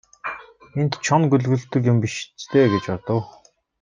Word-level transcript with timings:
Энд 0.79 0.91
чоно 1.05 1.25
гөлөглөдөг 1.31 1.83
юм 1.91 1.97
биш 2.05 2.15
биз 2.31 2.45
дээ 2.51 2.65
гэж 2.73 2.83
бодов. 2.91 3.23